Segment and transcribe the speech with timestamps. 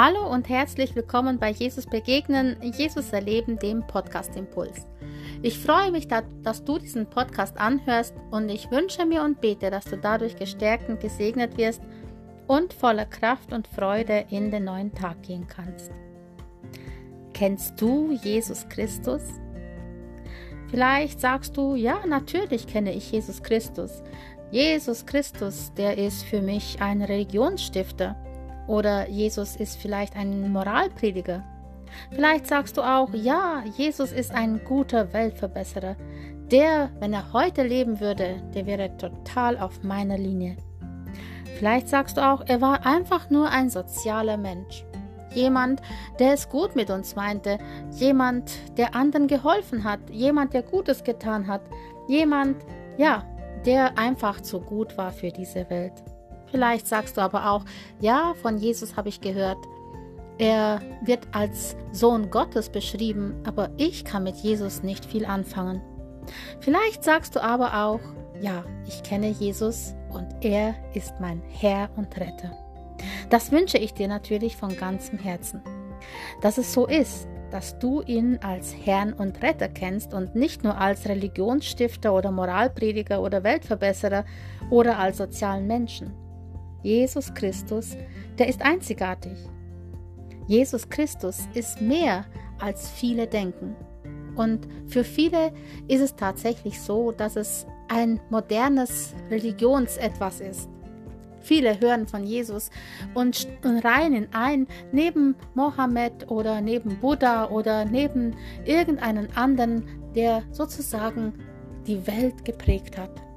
[0.00, 4.86] Hallo und herzlich willkommen bei Jesus Begegnen, Jesus Erleben, dem Podcast Impuls.
[5.42, 9.86] Ich freue mich, dass du diesen Podcast anhörst und ich wünsche mir und bete, dass
[9.86, 11.82] du dadurch gestärkt und gesegnet wirst
[12.46, 15.90] und voller Kraft und Freude in den neuen Tag gehen kannst.
[17.34, 19.22] Kennst du Jesus Christus?
[20.70, 24.04] Vielleicht sagst du, ja, natürlich kenne ich Jesus Christus.
[24.52, 28.14] Jesus Christus, der ist für mich ein Religionsstifter
[28.68, 31.42] oder Jesus ist vielleicht ein Moralprediger.
[32.10, 35.96] Vielleicht sagst du auch, ja, Jesus ist ein guter Weltverbesserer.
[36.50, 40.56] Der, wenn er heute leben würde, der wäre total auf meiner Linie.
[41.58, 44.84] Vielleicht sagst du auch, er war einfach nur ein sozialer Mensch.
[45.34, 45.82] Jemand,
[46.18, 47.58] der es gut mit uns meinte,
[47.92, 51.62] jemand, der anderen geholfen hat, jemand, der Gutes getan hat,
[52.06, 52.56] jemand,
[52.96, 53.24] ja,
[53.66, 56.02] der einfach zu gut war für diese Welt.
[56.50, 57.64] Vielleicht sagst du aber auch,
[58.00, 59.58] ja, von Jesus habe ich gehört.
[60.38, 65.82] Er wird als Sohn Gottes beschrieben, aber ich kann mit Jesus nicht viel anfangen.
[66.60, 68.00] Vielleicht sagst du aber auch,
[68.40, 72.56] ja, ich kenne Jesus und er ist mein Herr und Retter.
[73.30, 75.60] Das wünsche ich dir natürlich von ganzem Herzen.
[76.40, 80.78] Dass es so ist, dass du ihn als Herrn und Retter kennst und nicht nur
[80.78, 84.24] als Religionsstifter oder Moralprediger oder Weltverbesserer
[84.70, 86.27] oder als sozialen Menschen.
[86.82, 87.96] Jesus Christus,
[88.38, 89.36] der ist einzigartig.
[90.46, 92.24] Jesus Christus ist mehr
[92.58, 93.76] als viele denken.
[94.36, 95.52] Und für viele
[95.88, 100.68] ist es tatsächlich so, dass es ein modernes Religionsetwas ist.
[101.40, 102.70] Viele hören von Jesus
[103.14, 111.32] und, reihen ihn ein neben Mohammed oder neben Buddha oder neben irgendeinen anderen, der sozusagen
[111.86, 113.27] die Welt geprägt hat.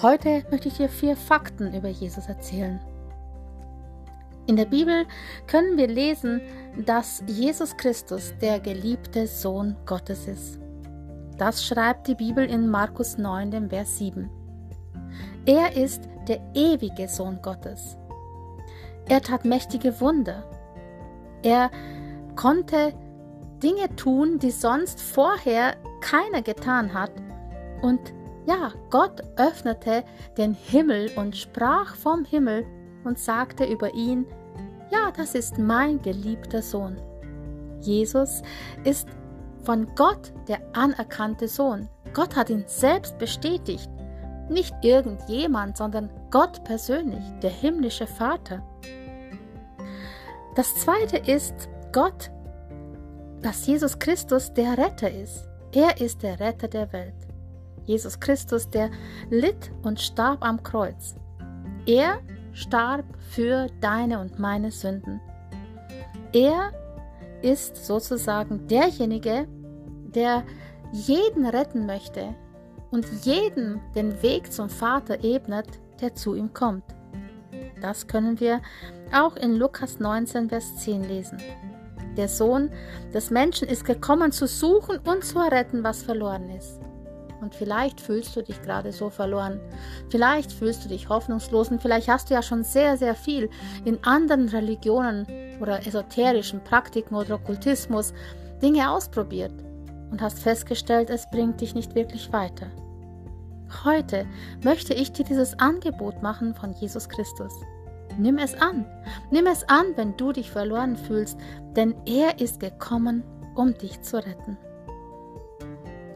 [0.00, 2.78] Heute möchte ich dir vier Fakten über Jesus erzählen.
[4.46, 5.06] In der Bibel
[5.48, 6.40] können wir lesen,
[6.86, 10.60] dass Jesus Christus der geliebte Sohn Gottes ist.
[11.36, 14.30] Das schreibt die Bibel in Markus 9, dem Vers 7.
[15.46, 17.98] Er ist der ewige Sohn Gottes.
[19.08, 20.44] Er tat mächtige Wunder.
[21.42, 21.72] Er
[22.36, 22.94] konnte
[23.64, 27.10] Dinge tun, die sonst vorher keiner getan hat
[27.82, 28.12] und
[28.48, 30.04] ja, Gott öffnete
[30.38, 32.64] den Himmel und sprach vom Himmel
[33.04, 34.24] und sagte über ihn,
[34.90, 36.98] ja, das ist mein geliebter Sohn.
[37.80, 38.42] Jesus
[38.84, 39.06] ist
[39.64, 41.90] von Gott der anerkannte Sohn.
[42.14, 43.90] Gott hat ihn selbst bestätigt.
[44.48, 48.62] Nicht irgendjemand, sondern Gott persönlich, der himmlische Vater.
[50.54, 52.30] Das zweite ist Gott,
[53.42, 55.46] dass Jesus Christus der Retter ist.
[55.72, 57.27] Er ist der Retter der Welt.
[57.88, 58.90] Jesus Christus, der
[59.30, 61.16] litt und starb am Kreuz.
[61.86, 62.18] Er
[62.52, 65.20] starb für deine und meine Sünden.
[66.34, 66.70] Er
[67.40, 69.48] ist sozusagen derjenige,
[70.14, 70.44] der
[70.92, 72.34] jeden retten möchte
[72.90, 76.84] und jedem den Weg zum Vater ebnet, der zu ihm kommt.
[77.80, 78.60] Das können wir
[79.14, 81.38] auch in Lukas 19, Vers 10 lesen.
[82.18, 82.70] Der Sohn
[83.14, 86.80] des Menschen ist gekommen zu suchen und zu retten, was verloren ist.
[87.40, 89.60] Und vielleicht fühlst du dich gerade so verloren.
[90.10, 93.48] Vielleicht fühlst du dich hoffnungslos und vielleicht hast du ja schon sehr, sehr viel
[93.84, 95.26] in anderen Religionen
[95.60, 98.12] oder esoterischen Praktiken oder Okkultismus
[98.60, 99.52] Dinge ausprobiert
[100.10, 102.66] und hast festgestellt, es bringt dich nicht wirklich weiter.
[103.84, 104.26] Heute
[104.64, 107.52] möchte ich dir dieses Angebot machen von Jesus Christus.
[108.16, 108.86] Nimm es an.
[109.30, 111.38] Nimm es an, wenn du dich verloren fühlst,
[111.76, 113.22] denn er ist gekommen,
[113.54, 114.56] um dich zu retten.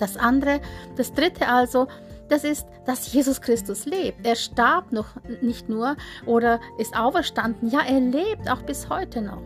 [0.02, 0.60] Das andere,
[0.96, 1.86] das dritte also,
[2.28, 4.26] das ist, dass Jesus Christus lebt.
[4.26, 5.06] Er starb noch
[5.42, 5.94] nicht nur
[6.26, 9.40] oder ist auferstanden, ja, er lebt auch bis heute noch.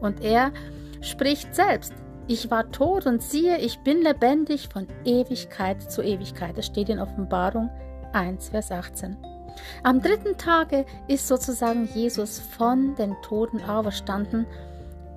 [0.00, 0.52] Und er
[1.00, 1.92] spricht selbst,
[2.28, 6.56] ich war tot und siehe, ich bin lebendig von Ewigkeit zu Ewigkeit.
[6.56, 7.68] Das steht in Offenbarung
[8.12, 9.16] 1, Vers 18.
[9.82, 14.46] Am dritten Tage ist sozusagen Jesus von den Toten auferstanden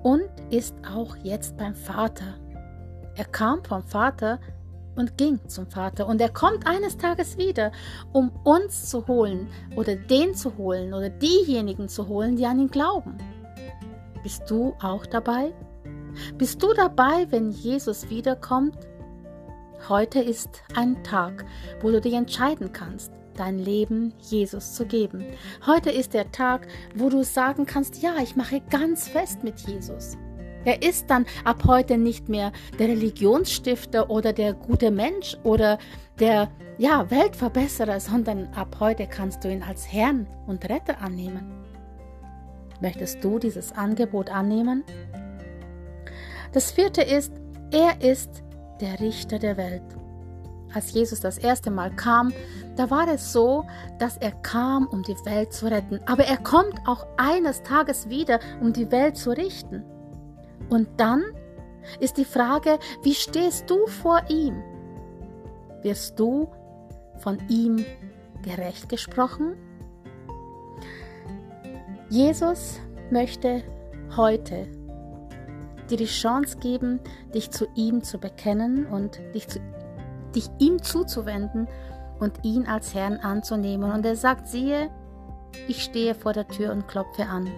[0.02, 2.34] und ist auch jetzt beim Vater.
[3.14, 4.40] Er kam vom Vater
[4.96, 6.06] und ging zum Vater.
[6.06, 7.72] Und er kommt eines Tages wieder,
[8.12, 12.70] um uns zu holen oder den zu holen oder diejenigen zu holen, die an ihn
[12.70, 13.16] glauben.
[14.22, 15.52] Bist du auch dabei?
[16.36, 18.78] Bist du dabei, wenn Jesus wiederkommt?
[19.88, 21.44] Heute ist ein Tag,
[21.80, 25.24] wo du dich entscheiden kannst, dein Leben Jesus zu geben.
[25.66, 30.16] Heute ist der Tag, wo du sagen kannst, ja, ich mache ganz fest mit Jesus.
[30.64, 35.78] Er ist dann ab heute nicht mehr der Religionsstifter oder der gute Mensch oder
[36.20, 41.62] der ja, Weltverbesserer, sondern ab heute kannst du ihn als Herrn und Retter annehmen.
[42.80, 44.84] Möchtest du dieses Angebot annehmen?
[46.52, 47.32] Das vierte ist,
[47.70, 48.42] er ist
[48.80, 49.82] der Richter der Welt.
[50.74, 52.32] Als Jesus das erste Mal kam,
[52.76, 53.64] da war es so,
[53.98, 56.00] dass er kam, um die Welt zu retten.
[56.06, 59.84] Aber er kommt auch eines Tages wieder, um die Welt zu richten.
[60.68, 61.22] Und dann
[62.00, 64.62] ist die Frage, wie stehst du vor ihm?
[65.82, 66.48] Wirst du
[67.18, 67.84] von ihm
[68.42, 69.56] gerecht gesprochen?
[72.08, 72.78] Jesus
[73.10, 73.62] möchte
[74.16, 74.66] heute
[75.90, 77.00] dir die Chance geben,
[77.34, 79.60] dich zu ihm zu bekennen und dich, zu,
[80.34, 81.68] dich ihm zuzuwenden
[82.20, 83.90] und ihn als Herrn anzunehmen.
[83.92, 84.90] Und er sagt, siehe,
[85.68, 87.48] ich stehe vor der Tür und klopfe an.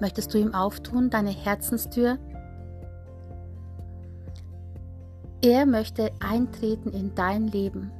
[0.00, 2.18] Möchtest du ihm auftun, deine Herzenstür?
[5.42, 7.92] Er möchte eintreten in dein Leben.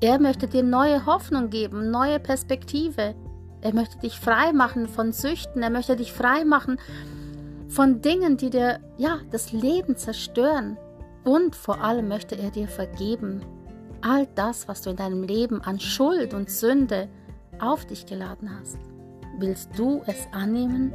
[0.00, 3.14] Er möchte dir neue Hoffnung geben, neue Perspektive.
[3.60, 5.62] Er möchte dich frei machen von Süchten.
[5.62, 6.78] Er möchte dich frei machen
[7.68, 10.76] von Dingen, die dir ja das Leben zerstören.
[11.24, 13.42] Und vor allem möchte er dir vergeben.
[14.00, 17.08] All das, was du in deinem Leben an Schuld und Sünde
[17.60, 18.78] auf dich geladen hast.
[19.38, 20.92] Willst du es annehmen?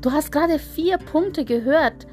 [0.00, 2.06] Du hast gerade vier Punkte gehört,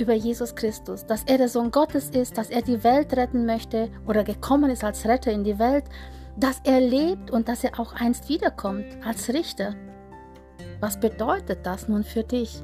[0.00, 3.90] über Jesus Christus, dass er der Sohn Gottes ist, dass er die Welt retten möchte
[4.06, 5.84] oder gekommen ist als Retter in die Welt,
[6.36, 9.74] dass er lebt und dass er auch einst wiederkommt als Richter.
[10.80, 12.62] Was bedeutet das nun für dich?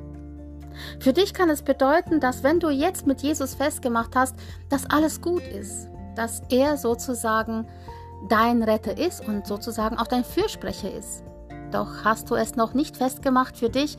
[1.01, 4.35] Für dich kann es bedeuten, dass wenn du jetzt mit Jesus festgemacht hast,
[4.69, 7.67] dass alles gut ist, dass er sozusagen
[8.29, 11.23] dein Retter ist und sozusagen auch dein Fürsprecher ist.
[11.71, 13.97] Doch hast du es noch nicht festgemacht für dich,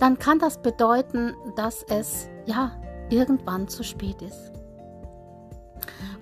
[0.00, 2.72] dann kann das bedeuten, dass es ja
[3.10, 4.52] irgendwann zu spät ist.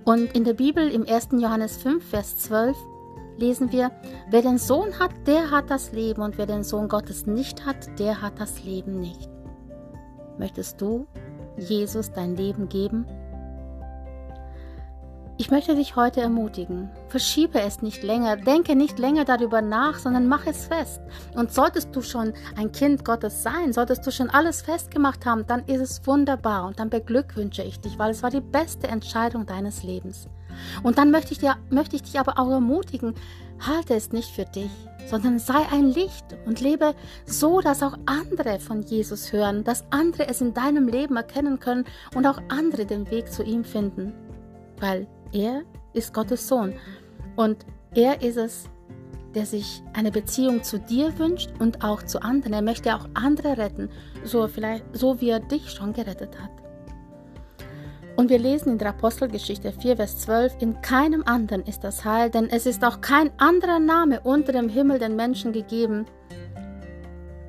[0.04, 1.28] Und in der Bibel im 1.
[1.32, 2.76] Johannes 5, Vers 12
[3.36, 3.90] lesen wir,
[4.30, 7.98] wer den Sohn hat, der hat das Leben und wer den Sohn Gottes nicht hat,
[7.98, 9.30] der hat das Leben nicht.
[10.38, 11.06] Möchtest du
[11.56, 13.06] Jesus dein Leben geben?
[15.40, 16.90] Ich möchte dich heute ermutigen.
[17.06, 21.00] Verschiebe es nicht länger, denke nicht länger darüber nach, sondern mach es fest.
[21.36, 25.64] Und solltest du schon ein Kind Gottes sein, solltest du schon alles festgemacht haben, dann
[25.66, 29.84] ist es wunderbar und dann beglückwünsche ich dich, weil es war die beste Entscheidung deines
[29.84, 30.28] Lebens.
[30.82, 33.14] Und dann möchte ich, dir, möchte ich dich aber auch ermutigen,
[33.60, 34.72] halte es nicht für dich,
[35.06, 36.96] sondern sei ein Licht und lebe
[37.26, 41.84] so, dass auch andere von Jesus hören, dass andere es in deinem Leben erkennen können
[42.16, 44.12] und auch andere den Weg zu ihm finden.
[44.80, 46.74] Weil er ist Gottes Sohn
[47.36, 47.64] und
[47.94, 48.68] er ist es,
[49.34, 52.52] der sich eine Beziehung zu dir wünscht und auch zu anderen.
[52.52, 53.90] Er möchte auch andere retten,
[54.24, 56.50] so, vielleicht, so wie er dich schon gerettet hat.
[58.16, 62.30] Und wir lesen in der Apostelgeschichte 4, Vers 12, in keinem anderen ist das Heil,
[62.30, 66.04] denn es ist auch kein anderer Name unter dem Himmel den Menschen gegeben,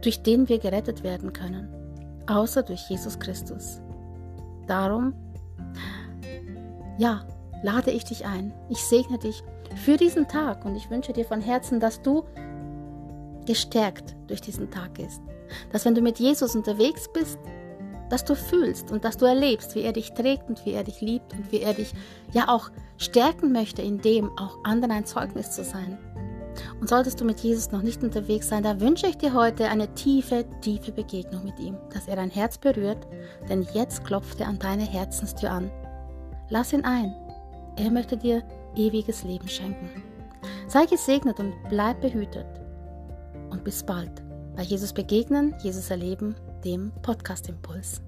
[0.01, 1.69] durch den wir gerettet werden können,
[2.27, 3.81] außer durch Jesus Christus.
[4.67, 5.13] Darum,
[6.99, 7.25] ja,
[7.63, 8.53] lade ich dich ein.
[8.69, 9.43] Ich segne dich
[9.75, 12.23] für diesen Tag und ich wünsche dir von Herzen, dass du
[13.45, 15.21] gestärkt durch diesen Tag gehst.
[15.71, 17.39] Dass wenn du mit Jesus unterwegs bist,
[18.09, 21.01] dass du fühlst und dass du erlebst, wie er dich trägt und wie er dich
[21.01, 21.93] liebt und wie er dich
[22.31, 25.97] ja auch stärken möchte, in dem auch anderen ein Zeugnis zu sein.
[26.81, 29.93] Und solltest du mit Jesus noch nicht unterwegs sein, da wünsche ich dir heute eine
[29.93, 33.07] tiefe, tiefe Begegnung mit ihm, dass er dein Herz berührt,
[33.47, 35.71] denn jetzt klopft er an deine Herzenstür an.
[36.49, 37.13] Lass ihn ein
[37.79, 38.43] er möchte dir
[38.75, 39.89] ewiges Leben schenken.
[40.67, 42.45] Sei gesegnet und bleib behütet.
[43.49, 44.21] Und bis bald
[44.55, 48.01] bei Jesus begegnen, Jesus erleben, dem Podcast Impuls.